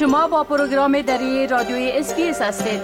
شما 0.00 0.28
با 0.28 0.44
پروگرام 0.44 1.02
دری 1.02 1.46
رادیوی 1.46 1.90
SBS 1.94 2.42
هستید. 2.42 2.80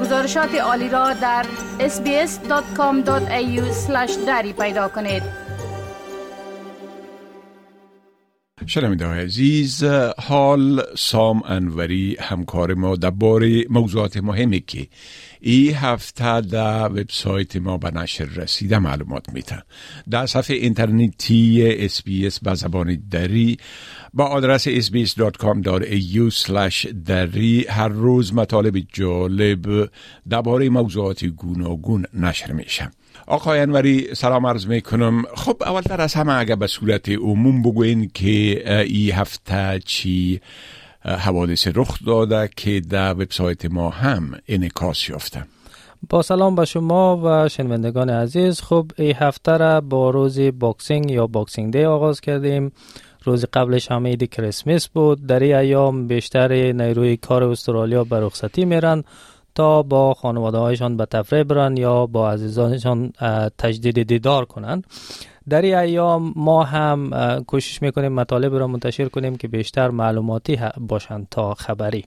گزارشات 0.00 0.54
عالی 0.54 0.88
را 0.88 1.12
در 1.12 1.46
sbs.com.au 1.78 3.10
دری 4.26 4.52
پیدا 4.52 4.88
کنید. 4.88 5.22
شنونده 8.66 9.06
عزیز 9.06 9.84
حال 10.18 10.82
سام 10.96 11.42
انوری 11.46 12.16
همکار 12.20 12.74
ما 12.74 12.96
درباره 12.96 13.64
موضوعات 13.70 14.16
مهمی 14.16 14.60
که 14.60 14.86
ای 15.46 15.70
هفته 15.70 16.40
در 16.40 16.88
وبسایت 16.88 17.56
ما 17.56 17.78
به 17.78 17.90
نشر 17.90 18.24
رسیده 18.24 18.78
معلومات 18.78 19.28
میتن. 19.32 19.62
در 20.10 20.26
صفحه 20.26 20.56
اینترنتی 20.56 21.74
اس 21.78 22.02
به 22.40 22.54
زبان 22.54 23.02
دری 23.10 23.56
با 24.14 24.24
آدرس 24.24 24.68
sbs.com.au 24.68 26.30
دری 27.06 27.66
هر 27.68 27.88
روز 27.88 28.34
مطالب 28.34 28.78
جالب 28.92 29.90
درباره 30.28 30.68
موضوعات 30.68 31.24
گوناگون 31.24 32.06
نشر 32.14 32.52
میشن 32.52 32.90
آقای 33.26 33.60
انوری 33.60 34.14
سلام 34.14 34.46
عرض 34.46 34.66
می 34.66 34.80
کنم 34.80 35.22
خب 35.34 35.62
اولتر 35.66 36.00
از 36.00 36.14
همه 36.14 36.32
اگر 36.32 36.56
به 36.56 36.66
صورت 36.66 37.08
عموم 37.08 37.62
بگوین 37.62 38.10
که 38.14 38.64
ای 38.80 39.10
هفته 39.10 39.80
چی؟ 39.84 40.40
حوادث 41.04 41.68
رخ 41.74 41.98
داده 42.06 42.50
که 42.56 42.80
در 42.80 43.12
وبسایت 43.12 43.64
ما 43.64 43.90
هم 43.90 44.32
انعکاس 44.48 45.08
یافته. 45.08 45.44
با 46.10 46.22
سلام 46.22 46.54
به 46.54 46.64
شما 46.64 47.20
و 47.24 47.48
شنوندگان 47.48 48.10
عزیز 48.10 48.60
خب 48.60 48.86
این 48.98 49.14
هفته 49.16 49.56
را 49.56 49.80
با 49.80 50.10
روز 50.10 50.40
Boxing 50.40 51.10
یا 51.10 51.26
Boxing 51.26 51.72
Day 51.72 51.84
آغاز 51.84 52.20
کردیم. 52.20 52.72
روز 53.24 53.44
قبلش 53.52 53.90
هم 53.90 54.06
عید 54.06 54.30
کریسمس 54.30 54.88
بود. 54.88 55.26
در 55.26 55.40
این 55.40 55.54
ایام 55.54 56.06
بیشتر 56.06 56.72
نیروی 56.72 57.16
کار 57.16 57.44
استرالیا 57.44 58.04
به 58.04 58.20
رخصتی 58.20 58.64
میرن 58.64 59.04
تا 59.54 59.82
با 59.82 60.14
خانواده 60.14 60.58
هایشان 60.58 60.96
به 60.96 61.06
تفریح 61.06 61.42
برن 61.42 61.76
یا 61.76 62.06
با 62.06 62.30
عزیزانشان 62.30 63.12
تجدید 63.58 64.02
دیدار 64.02 64.44
کنند 64.44 64.86
در 65.48 65.62
این 65.62 65.74
ایام 65.74 66.32
ما 66.36 66.64
هم 66.64 67.10
کوشش 67.46 67.82
می‌کنیم 67.82 68.12
مطالب 68.12 68.54
را 68.54 68.66
منتشر 68.66 69.08
کنیم 69.08 69.36
که 69.36 69.48
بیشتر 69.48 69.90
معلوماتی 69.90 70.58
باشند 70.80 71.26
تا 71.30 71.54
خبری 71.54 72.04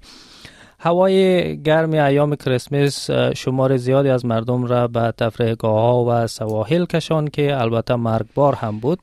هوای 0.80 1.58
گرم 1.62 1.92
ایام 1.92 2.36
کریسمس 2.36 3.10
شمار 3.36 3.78
زیادی 3.78 4.10
از 4.10 4.26
مردم 4.26 4.66
را 4.66 4.88
به 4.88 5.14
تفریحگاه 5.18 5.80
ها 5.80 6.06
و 6.08 6.28
سواحل 6.28 6.86
کشان 6.86 7.28
که 7.28 7.62
البته 7.62 7.96
مرگبار 7.96 8.56
هم 8.56 8.80
بود 8.80 9.00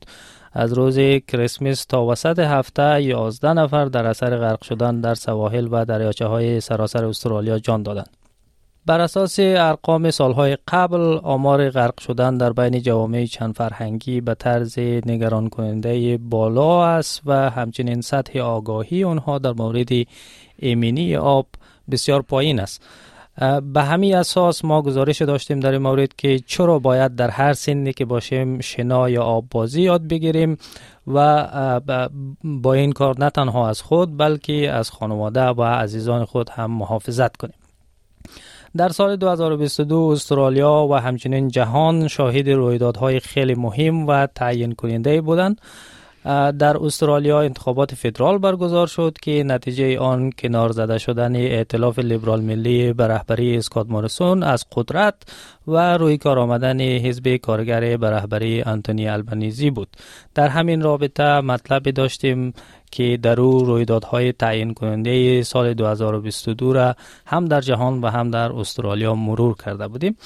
از 0.53 0.73
روز 0.73 0.99
کریسمس 0.99 1.85
تا 1.85 2.05
وسط 2.05 2.39
هفته 2.39 3.03
11 3.03 3.53
نفر 3.53 3.85
در 3.85 4.05
اثر 4.05 4.37
غرق 4.37 4.63
شدن 4.63 5.01
در 5.01 5.13
سواحل 5.15 5.67
و 5.71 5.85
دریاچه 5.85 6.25
های 6.25 6.61
سراسر 6.61 7.05
استرالیا 7.05 7.59
جان 7.59 7.83
دادند. 7.83 8.24
بر 8.87 8.99
اساس 8.99 9.35
ارقام 9.39 10.11
سالهای 10.11 10.57
قبل 10.67 11.19
آمار 11.23 11.69
غرق 11.69 11.99
شدن 11.99 12.37
در 12.37 12.53
بین 12.53 12.81
جوامع 12.81 13.25
چند 13.25 13.55
فرهنگی 13.55 14.21
به 14.21 14.35
طرز 14.35 14.79
نگران 14.79 15.49
کننده 15.49 16.17
بالا 16.17 16.85
است 16.85 17.21
و 17.25 17.49
همچنین 17.49 18.01
سطح 18.01 18.39
آگاهی 18.39 19.03
آنها 19.03 19.39
در 19.39 19.51
مورد 19.51 19.89
ایمنی 20.59 21.15
آب 21.15 21.47
بسیار 21.91 22.21
پایین 22.21 22.59
است. 22.59 22.83
به 23.73 23.81
همین 23.81 24.15
اساس 24.15 24.65
ما 24.65 24.81
گزارش 24.81 25.21
داشتیم 25.21 25.59
در 25.59 25.77
مورد 25.77 26.15
که 26.15 26.39
چرا 26.39 26.79
باید 26.79 27.15
در 27.15 27.29
هر 27.29 27.53
سنی 27.53 27.93
که 27.93 28.05
باشیم 28.05 28.59
شنا 28.59 29.09
یا 29.09 29.23
آب 29.23 29.45
بازی 29.51 29.81
یاد 29.81 30.07
بگیریم 30.07 30.57
و 31.07 31.81
با 32.43 32.73
این 32.73 32.91
کار 32.91 33.19
نه 33.19 33.29
تنها 33.29 33.69
از 33.69 33.81
خود 33.81 34.17
بلکه 34.17 34.71
از 34.71 34.91
خانواده 34.91 35.41
و 35.41 35.63
عزیزان 35.63 36.25
خود 36.25 36.49
هم 36.49 36.71
محافظت 36.71 37.37
کنیم. 37.37 37.64
در 38.77 38.89
سال 38.89 39.15
2022 39.15 40.09
استرالیا 40.13 40.87
و 40.91 40.93
همچنین 40.93 41.47
جهان 41.47 42.07
شاهد 42.07 42.49
رویدادهای 42.49 43.19
خیلی 43.19 43.55
مهم 43.55 44.07
و 44.07 44.27
تعیین 44.27 44.71
کننده 44.71 45.21
بودند. 45.21 45.61
در 46.59 46.77
استرالیا 46.85 47.41
انتخابات 47.41 47.95
فدرال 47.95 48.37
برگزار 48.37 48.87
شد 48.87 49.17
که 49.21 49.43
نتیجه 49.43 49.99
آن 49.99 50.31
کنار 50.37 50.71
زده 50.71 50.97
شدن 50.97 51.35
ائتلاف 51.35 51.99
لیبرال 51.99 52.41
ملی 52.41 52.93
به 52.93 53.07
رهبری 53.07 53.57
اسکات 53.57 53.89
مورسون 53.89 54.43
از 54.43 54.65
قدرت 54.75 55.15
و 55.67 55.97
روی 55.97 56.17
کار 56.17 56.39
آمدن 56.39 56.81
حزب 56.81 57.35
کارگر 57.35 57.97
به 57.97 58.09
رهبری 58.09 58.61
انتونی 58.61 59.07
البنیزی 59.09 59.69
بود. 59.69 59.87
در 60.35 60.47
همین 60.47 60.81
رابطه 60.81 61.41
مطلب 61.41 61.91
داشتیم 61.91 62.53
که 62.91 63.19
در 63.21 63.41
او 63.41 63.65
رویدادهای 63.65 64.31
تعیین 64.31 64.73
کننده 64.73 65.43
سال 65.43 65.73
2022 65.73 66.73
را 66.73 66.95
هم 67.25 67.45
در 67.45 67.61
جهان 67.61 68.01
و 68.01 68.07
هم 68.07 68.31
در 68.31 68.51
استرالیا 68.51 69.15
مرور 69.15 69.55
کرده 69.65 69.87
بودیم. 69.87 70.17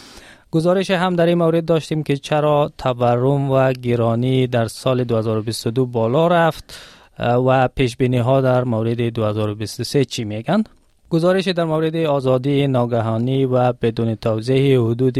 گزارش 0.52 0.92
هم 0.92 1.16
در 1.16 1.26
این 1.26 1.38
مورد 1.38 1.66
داشتیم 1.66 2.04
که 2.04 2.18
چرا 2.18 2.72
تورم 2.78 3.52
و 3.52 3.74
گرانی 3.74 4.48
در 4.48 4.68
سال 4.68 5.04
2022 5.04 5.86
بالا 5.86 6.28
رفت 6.28 6.80
و 7.20 7.68
پیش 7.68 7.98
بینی 7.98 8.18
ها 8.18 8.42
در 8.42 8.64
مورد 8.64 9.10
2023 9.10 10.06
چی 10.06 10.24
میگن؟ 10.24 10.64
گزارش 11.10 11.48
در 11.48 11.64
مورد 11.64 11.96
آزادی 11.96 12.68
ناگهانی 12.68 13.46
و 13.46 13.74
بدون 13.74 14.16
توضیح 14.16 14.80
حدود 14.80 15.18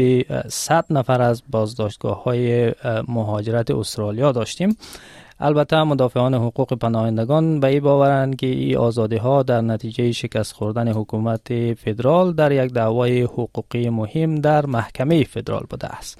100 0.48 0.84
نفر 0.90 1.22
از 1.22 1.42
بازداشتگاه 1.50 2.22
های 2.22 2.72
مهاجرت 3.08 3.70
استرالیا 3.70 4.32
داشتیم. 4.32 4.76
البته 5.42 5.84
مدافعان 5.84 6.34
حقوق 6.34 6.74
پناهندگان 6.74 7.60
به 7.60 7.66
این 7.68 7.80
باورند 7.80 8.36
که 8.36 8.46
این 8.46 8.76
آزادی 8.76 9.16
ها 9.16 9.42
در 9.42 9.60
نتیجه 9.60 10.12
شکست 10.12 10.52
خوردن 10.52 10.88
حکومت 10.88 11.74
فدرال 11.74 12.32
در 12.32 12.52
یک 12.52 12.72
دعوای 12.72 13.22
حقوقی 13.22 13.88
مهم 13.88 14.34
در 14.34 14.66
محکمه 14.66 15.24
فدرال 15.24 15.66
بوده 15.70 15.86
است. 15.86 16.18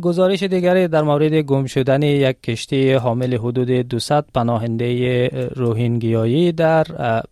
گزارش 0.00 0.42
دیگری 0.42 0.88
در 0.88 1.02
مورد 1.02 1.34
گم 1.34 1.66
شدن 1.66 2.02
یک 2.02 2.42
کشتی 2.42 2.92
حامل 2.92 3.34
حدود 3.34 3.70
200 3.70 4.12
پناهنده 4.12 5.28
روهینگیایی 5.54 6.52
در 6.52 6.86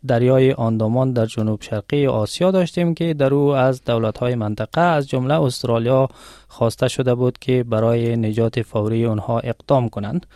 دریای 0.06 0.53
آندامان 0.53 1.12
در 1.12 1.26
جنوب 1.26 1.62
شرقی 1.62 2.06
آسیا 2.06 2.50
داشتیم 2.50 2.94
که 2.94 3.15
در 3.15 3.34
او 3.34 3.54
از 3.54 3.84
دولت 3.84 4.19
های 4.19 4.34
منطقه 4.34 4.81
از 4.81 5.09
جمله 5.09 5.43
استرالیا 5.43 6.09
خواسته 6.48 6.88
شده 6.88 7.15
بود 7.15 7.38
که 7.38 7.65
برای 7.65 8.16
نجات 8.16 8.62
فوری 8.62 9.06
آنها 9.06 9.38
اقدام 9.38 9.88
کنند. 9.88 10.27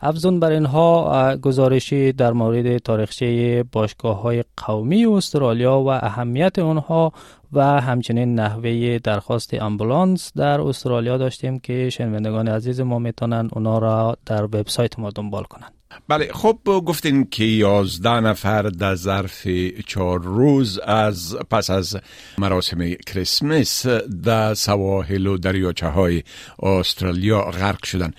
افزون 0.00 0.40
بر 0.40 0.50
اینها 0.50 1.36
گزارشی 1.36 2.12
در 2.12 2.32
مورد 2.32 2.78
تاریخچه 2.78 3.64
باشگاه 3.72 4.22
های 4.22 4.44
قومی 4.56 5.06
استرالیا 5.06 5.80
و 5.80 5.88
اهمیت 5.88 6.58
آنها 6.58 7.12
و 7.52 7.80
همچنین 7.80 8.34
نحوه 8.34 8.98
درخواست 8.98 9.54
امبولانس 9.54 10.32
در 10.36 10.60
استرالیا 10.60 11.18
داشتیم 11.18 11.58
که 11.58 11.90
شنوندگان 11.90 12.48
عزیز 12.48 12.80
ما 12.80 12.98
می‌تونن 12.98 13.48
اونا 13.52 13.78
را 13.78 14.16
در 14.26 14.44
وبسایت 14.44 14.98
ما 14.98 15.10
دنبال 15.10 15.44
کنند 15.44 15.72
بله 16.08 16.32
خب 16.32 16.58
گفتین 16.64 17.26
که 17.30 17.44
یازده 17.44 18.20
نفر 18.20 18.62
در 18.62 18.94
ظرف 18.94 19.48
چهار 19.86 20.22
روز 20.22 20.78
از 20.78 21.36
پس 21.50 21.70
از 21.70 21.96
مراسم 22.38 22.94
کریسمس 22.94 23.86
در 24.24 24.54
سواحل 24.54 25.26
و 25.26 25.38
دریاچه 25.38 25.86
های 25.86 26.22
استرالیا 26.62 27.40
غرق 27.40 27.84
شدن. 27.84 28.10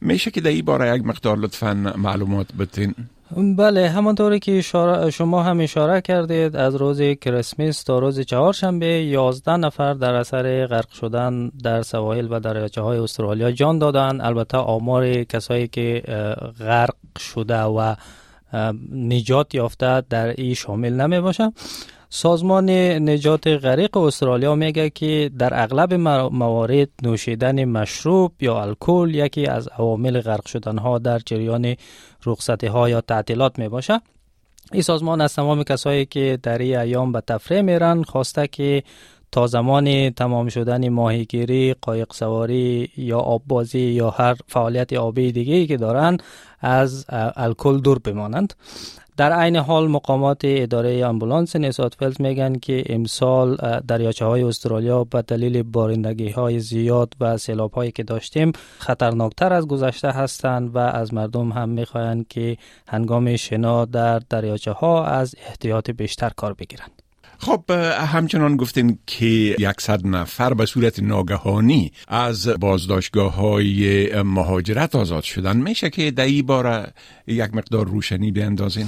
میشه 0.00 0.30
که 0.30 0.40
در 0.40 0.50
این 0.50 0.64
باره 0.64 0.96
یک 0.96 1.06
مقدار 1.06 1.38
لطفا 1.38 1.92
معلومات 1.96 2.46
بتین 2.58 2.94
بله 3.56 3.88
همانطوری 3.88 4.38
که 4.38 4.60
شما 5.12 5.42
هم 5.42 5.60
اشاره 5.60 6.00
کردید 6.00 6.56
از 6.56 6.74
روز 6.76 7.00
کریسمس 7.00 7.82
تا 7.82 7.98
روز 7.98 8.20
چهارشنبه 8.20 8.86
11 8.86 9.56
نفر 9.56 9.94
در 9.94 10.14
اثر 10.14 10.66
غرق 10.66 10.92
شدن 10.92 11.48
در 11.48 11.82
سواحل 11.82 12.28
و 12.30 12.40
دریاچه 12.40 12.80
های 12.80 12.98
استرالیا 12.98 13.50
جان 13.50 13.78
دادن. 13.78 14.20
البته 14.20 14.58
آمار 14.58 15.24
کسایی 15.24 15.68
که 15.68 16.02
غرق 16.58 16.94
شده 17.18 17.60
و 17.62 17.94
نجات 18.92 19.54
یافته 19.54 20.02
در 20.10 20.26
این 20.26 20.54
شامل 20.54 20.92
نمی 20.92 21.20
باشه 21.20 21.52
سازمان 22.08 22.70
نجات 23.08 23.46
غریق 23.46 23.96
استرالیا 23.96 24.54
میگه 24.54 24.90
که 24.90 25.30
در 25.38 25.62
اغلب 25.62 25.94
موارد 25.94 26.88
نوشیدن 27.02 27.64
مشروب 27.64 28.32
یا 28.40 28.62
الکل 28.62 29.10
یکی 29.14 29.46
از 29.46 29.68
عوامل 29.68 30.20
غرق 30.20 30.46
شدن 30.46 30.78
ها 30.78 30.98
در 30.98 31.18
جریان 31.18 31.74
رخصتی 32.26 32.66
ها 32.66 32.88
یا 32.88 33.00
تعطیلات 33.00 33.58
می 33.58 33.68
باشه 33.68 34.00
این 34.72 34.82
سازمان 34.82 35.20
از 35.20 35.34
تمام 35.34 35.62
کسایی 35.62 36.06
که 36.06 36.38
در 36.42 36.58
این 36.58 36.78
ایام 36.78 37.12
به 37.12 37.20
تفریح 37.20 37.60
میرن 37.60 38.02
خواسته 38.02 38.46
که 38.48 38.82
تا 39.36 39.46
زمان 39.46 40.10
تمام 40.10 40.48
شدن 40.48 40.88
ماهیگیری 40.88 41.74
قایق 41.82 42.12
سواری 42.12 42.90
یا 42.96 43.18
آب 43.18 43.42
بازی 43.46 43.80
یا 43.80 44.10
هر 44.10 44.36
فعالیت 44.48 44.92
آبی 44.92 45.32
دیگه 45.32 45.66
که 45.66 45.76
دارن 45.76 46.16
از 46.60 47.04
الکل 47.36 47.78
دور 47.78 47.98
بمانند 47.98 48.54
در 49.16 49.32
عین 49.32 49.56
حال 49.56 49.88
مقامات 49.88 50.40
اداره 50.44 51.06
امبولانس 51.06 51.56
نیسات 51.56 52.20
میگن 52.20 52.54
که 52.54 52.84
امسال 52.86 53.56
دریاچه 53.88 54.24
های 54.24 54.42
استرالیا 54.42 55.04
به 55.04 55.22
دلیل 55.22 55.62
بارندگی 55.62 56.30
های 56.30 56.60
زیاد 56.60 57.14
و 57.20 57.36
سیلاب 57.36 57.72
هایی 57.72 57.92
که 57.92 58.02
داشتیم 58.02 58.52
خطرناکتر 58.78 59.52
از 59.52 59.66
گذشته 59.66 60.10
هستند 60.10 60.76
و 60.76 60.78
از 60.78 61.14
مردم 61.14 61.52
هم 61.52 61.68
می‌خواهند 61.68 62.28
که 62.28 62.56
هنگام 62.88 63.36
شنا 63.36 63.84
در 63.84 64.18
دریاچه 64.18 64.72
ها 64.72 65.04
از 65.04 65.34
احتیاط 65.46 65.90
بیشتر 65.90 66.30
کار 66.36 66.52
بگیرند. 66.52 66.95
خب 67.38 67.70
همچنان 68.12 68.56
گفتین 68.56 68.98
که 69.06 69.26
یکصد 69.58 70.06
نفر 70.06 70.54
به 70.54 70.66
صورت 70.66 71.00
ناگهانی 71.00 71.92
از 72.08 72.48
بازداشتگاه 72.48 73.34
های 73.34 74.08
مهاجرت 74.22 74.94
آزاد 74.94 75.22
شدن 75.22 75.56
میشه 75.56 75.90
که 75.90 76.10
در 76.10 76.24
این 76.24 76.46
باره 76.46 76.92
یک 77.26 77.54
مقدار 77.54 77.86
روشنی 77.86 78.32
بیندازین؟ 78.32 78.86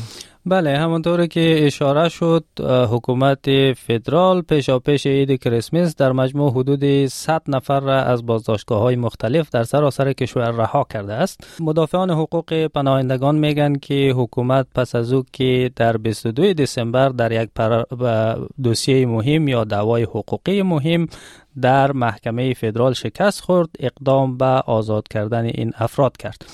بله 0.48 0.78
همونطور 0.78 1.26
که 1.26 1.66
اشاره 1.66 2.08
شد 2.08 2.44
حکومت 2.90 3.72
فدرال 3.72 4.42
پیشا 4.42 4.78
پیش 4.78 5.06
عید 5.06 5.42
کریسمس 5.42 5.96
در 5.96 6.12
مجموع 6.12 6.50
حدود 6.50 7.06
100 7.06 7.42
نفر 7.48 7.80
را 7.80 8.02
از 8.02 8.26
بازداشتگاه 8.26 8.80
های 8.80 8.96
مختلف 8.96 9.50
در 9.50 9.62
سراسر 9.62 10.12
کشور 10.12 10.50
رها 10.50 10.86
کرده 10.90 11.12
است 11.12 11.60
مدافعان 11.60 12.10
حقوق 12.10 12.66
پناهندگان 12.66 13.38
میگن 13.38 13.74
که 13.74 14.12
حکومت 14.16 14.66
پس 14.74 14.94
از 14.94 15.12
او 15.12 15.24
که 15.32 15.70
در 15.76 15.96
22 15.96 16.52
دسامبر 16.52 17.08
در 17.08 17.32
یک. 17.32 17.50
دوسیه 18.62 19.06
مهم 19.06 19.48
یا 19.48 19.64
دعوای 19.64 20.02
حقوقی 20.02 20.62
مهم 20.62 21.06
در 21.62 21.92
محکمه 21.92 22.54
فدرال 22.54 22.92
شکست 22.92 23.40
خورد 23.40 23.68
اقدام 23.80 24.36
به 24.36 24.44
آزاد 24.46 25.08
کردن 25.08 25.44
این 25.44 25.72
افراد 25.76 26.16
کرد 26.16 26.44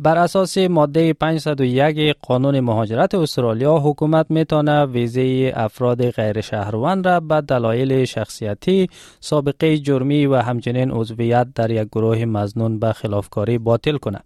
بر 0.00 0.18
اساس 0.18 0.58
ماده 0.58 1.12
501 1.12 2.16
قانون 2.22 2.60
مهاجرت 2.60 3.14
استرالیا 3.14 3.78
حکومت 3.78 4.26
می‌تونه 4.30 4.86
ویزه 4.86 5.52
افراد 5.56 6.10
غیر 6.10 6.40
شهروند 6.40 7.08
را 7.08 7.20
به 7.20 7.40
دلایل 7.40 8.04
شخصیتی، 8.04 8.88
سابقه 9.20 9.78
جرمی 9.78 10.26
و 10.26 10.36
همچنین 10.36 10.90
عضویت 10.90 11.46
در 11.54 11.70
یک 11.70 11.88
گروه 11.88 12.24
مزنون 12.24 12.78
به 12.78 12.92
خلافکاری 12.92 13.58
باطل 13.58 13.96
کنه. 13.96 14.20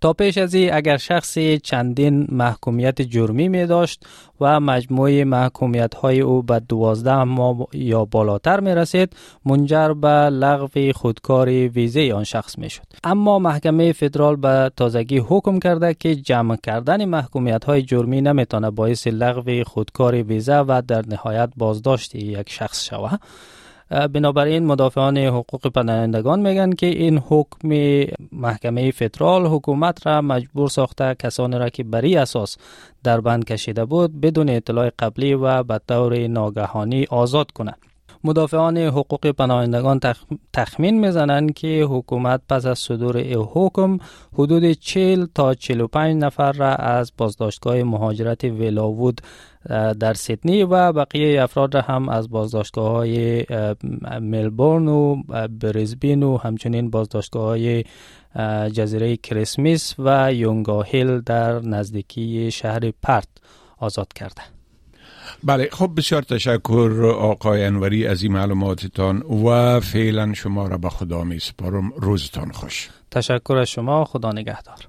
تا 0.00 0.12
پیش 0.12 0.38
از 0.38 0.54
اگر 0.54 0.96
شخصی 0.96 1.58
چندین 1.58 2.26
محکومیت 2.32 3.02
جرمی 3.02 3.48
می 3.48 3.66
داشت 3.66 4.06
و 4.40 4.60
مجموع 4.60 5.24
محکومیت 5.24 5.94
های 5.94 6.20
او 6.20 6.42
به 6.42 6.60
دوازده 6.60 7.24
ماه 7.24 7.66
یا 7.72 8.04
بالاتر 8.04 8.60
می 8.60 8.74
رسید 8.74 9.16
منجر 9.44 9.92
به 9.92 10.08
لغو 10.08 10.92
خودکاری 10.92 11.68
ویزه 11.68 12.12
آن 12.12 12.24
شخص 12.24 12.58
می 12.58 12.70
شد 12.70 12.86
اما 13.04 13.38
محکمه 13.38 13.92
فدرال 13.92 14.36
به 14.36 14.70
تازگی 14.76 15.18
حکم 15.18 15.58
کرده 15.58 15.94
که 15.94 16.14
جمع 16.14 16.56
کردن 16.56 17.04
محکومیت 17.04 17.64
های 17.64 17.82
جرمی 17.82 18.20
نمی‌تونه 18.20 18.70
باعث 18.70 19.06
لغو 19.06 19.64
خودکاری 19.64 20.22
ویزه 20.22 20.58
و 20.58 20.82
در 20.88 21.02
نهایت 21.08 21.50
بازداشت 21.56 22.14
یک 22.14 22.50
شخص 22.50 22.84
شود. 22.84 23.20
بنابراین 23.90 24.66
مدافعان 24.66 25.18
حقوق 25.18 25.66
پناهندگان 25.66 26.40
میگن 26.40 26.72
که 26.72 26.86
این 26.86 27.18
حکم 27.18 27.68
محکمه 28.32 28.90
فدرال 28.90 29.46
حکومت 29.46 30.06
را 30.06 30.20
مجبور 30.20 30.68
ساخته 30.68 31.14
کسانی 31.18 31.58
را 31.58 31.68
که 31.68 31.84
بری 31.84 32.16
اساس 32.16 32.56
در 33.04 33.20
بند 33.20 33.44
کشیده 33.44 33.84
بود 33.84 34.20
بدون 34.20 34.48
اطلاع 34.48 34.90
قبلی 34.98 35.34
و 35.34 35.62
به 35.62 35.80
طور 35.88 36.26
ناگهانی 36.26 37.06
آزاد 37.10 37.50
کنند. 37.50 37.78
مدافعان 38.24 38.78
حقوق 38.78 39.26
پناهندگان 39.26 40.00
تخمین 40.52 41.00
می‌زنند 41.00 41.54
که 41.54 41.86
حکومت 41.90 42.40
پس 42.48 42.66
از 42.66 42.78
صدور 42.78 43.16
این 43.16 43.46
حکم 43.52 43.98
حدود 44.32 44.72
40 44.72 45.26
تا 45.34 45.54
45 45.54 46.24
نفر 46.24 46.52
را 46.52 46.74
از 46.74 47.12
بازداشتگاه 47.16 47.82
مهاجرت 47.82 48.44
ویلاوود 48.44 49.20
در 50.00 50.14
سیدنی 50.14 50.62
و 50.62 50.92
بقیه 50.92 51.42
افراد 51.42 51.74
را 51.74 51.80
هم 51.80 52.08
از 52.08 52.30
بازداشتگاه 52.30 52.90
های 52.90 53.46
ملبورن 54.20 54.88
و 54.88 55.22
بریزبین 55.60 56.22
و 56.22 56.36
همچنین 56.36 56.90
بازداشتگاه 56.90 57.46
های 57.46 57.84
جزیره 58.72 59.16
کریسمیس 59.16 59.94
و 59.98 60.34
یونگاهیل 60.34 61.20
در 61.20 61.60
نزدیکی 61.60 62.50
شهر 62.50 62.90
پرت 63.02 63.28
آزاد 63.78 64.12
کرده. 64.12 64.42
بله 65.44 65.68
خب 65.72 65.90
بسیار 65.96 66.22
تشکر 66.22 67.14
آقای 67.18 67.64
انوری 67.64 68.06
از 68.06 68.22
این 68.22 68.32
معلوماتتان 68.32 69.22
و 69.22 69.80
فعلا 69.80 70.34
شما 70.34 70.66
را 70.66 70.78
به 70.78 70.88
خدا 70.88 71.24
می 71.24 71.38
سپارم. 71.38 71.92
روزتان 71.96 72.52
خوش. 72.52 72.88
تشکر 73.10 73.56
از 73.56 73.68
شما. 73.68 74.04
خدا 74.04 74.32
نگهدار. 74.32 74.88